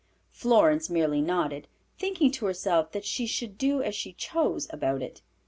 Florence 0.31 0.89
merely 0.89 1.21
nodded, 1.21 1.67
thinking 1.99 2.31
to 2.31 2.47
herself 2.47 2.91
that 2.91 3.05
she 3.05 3.27
should 3.27 3.55
do 3.55 3.83
as 3.83 3.93
she 3.93 4.13
chose 4.13 4.65
about 4.71 5.03
it. 5.03 5.21